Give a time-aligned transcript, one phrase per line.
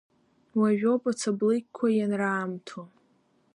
[0.59, 2.87] Уажәоуп ацаблыкьқәа ианраамҭоу.